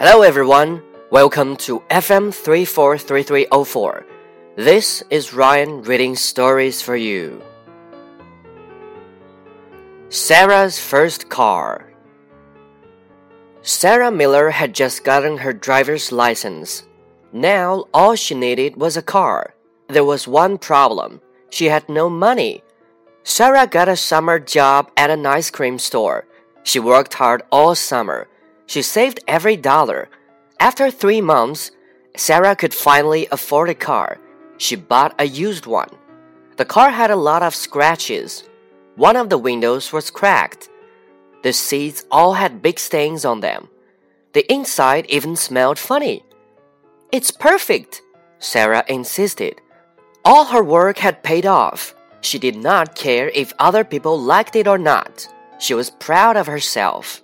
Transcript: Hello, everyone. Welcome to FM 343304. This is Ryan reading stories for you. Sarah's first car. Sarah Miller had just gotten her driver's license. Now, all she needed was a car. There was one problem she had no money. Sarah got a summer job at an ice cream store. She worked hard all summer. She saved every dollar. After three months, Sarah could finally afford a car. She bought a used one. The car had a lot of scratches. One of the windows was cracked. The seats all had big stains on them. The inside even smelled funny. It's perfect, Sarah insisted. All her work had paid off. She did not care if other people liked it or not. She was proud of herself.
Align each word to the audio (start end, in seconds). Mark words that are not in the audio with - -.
Hello, 0.00 0.22
everyone. 0.22 0.80
Welcome 1.10 1.56
to 1.56 1.80
FM 1.90 2.32
343304. 2.32 4.06
This 4.54 5.02
is 5.10 5.34
Ryan 5.34 5.82
reading 5.82 6.14
stories 6.14 6.80
for 6.80 6.94
you. 6.94 7.42
Sarah's 10.08 10.78
first 10.78 11.28
car. 11.28 11.92
Sarah 13.62 14.12
Miller 14.12 14.50
had 14.50 14.72
just 14.72 15.02
gotten 15.02 15.38
her 15.38 15.52
driver's 15.52 16.12
license. 16.12 16.86
Now, 17.32 17.86
all 17.92 18.14
she 18.14 18.36
needed 18.36 18.76
was 18.76 18.96
a 18.96 19.02
car. 19.02 19.54
There 19.88 20.04
was 20.04 20.28
one 20.28 20.58
problem 20.58 21.20
she 21.50 21.64
had 21.64 21.88
no 21.88 22.08
money. 22.08 22.62
Sarah 23.24 23.66
got 23.66 23.88
a 23.88 23.96
summer 23.96 24.38
job 24.38 24.92
at 24.96 25.10
an 25.10 25.26
ice 25.26 25.50
cream 25.50 25.76
store. 25.76 26.24
She 26.62 26.78
worked 26.78 27.14
hard 27.14 27.42
all 27.50 27.74
summer. 27.74 28.28
She 28.68 28.82
saved 28.82 29.20
every 29.26 29.56
dollar. 29.56 30.08
After 30.60 30.90
three 30.90 31.22
months, 31.22 31.72
Sarah 32.16 32.54
could 32.54 32.74
finally 32.74 33.26
afford 33.32 33.70
a 33.70 33.74
car. 33.74 34.20
She 34.58 34.76
bought 34.76 35.14
a 35.18 35.24
used 35.24 35.66
one. 35.66 35.90
The 36.56 36.66
car 36.66 36.90
had 36.90 37.10
a 37.10 37.16
lot 37.16 37.42
of 37.42 37.54
scratches. 37.54 38.44
One 38.94 39.16
of 39.16 39.30
the 39.30 39.38
windows 39.38 39.92
was 39.92 40.10
cracked. 40.10 40.68
The 41.42 41.52
seats 41.52 42.04
all 42.10 42.34
had 42.34 42.60
big 42.60 42.78
stains 42.78 43.24
on 43.24 43.40
them. 43.40 43.68
The 44.34 44.44
inside 44.52 45.06
even 45.08 45.34
smelled 45.34 45.78
funny. 45.78 46.22
It's 47.10 47.30
perfect, 47.30 48.02
Sarah 48.38 48.84
insisted. 48.86 49.62
All 50.26 50.44
her 50.46 50.62
work 50.62 50.98
had 50.98 51.22
paid 51.22 51.46
off. 51.46 51.94
She 52.20 52.38
did 52.38 52.56
not 52.56 52.94
care 52.94 53.30
if 53.30 53.54
other 53.58 53.84
people 53.84 54.20
liked 54.20 54.56
it 54.56 54.68
or 54.68 54.76
not. 54.76 55.26
She 55.58 55.72
was 55.72 55.90
proud 55.90 56.36
of 56.36 56.46
herself. 56.46 57.22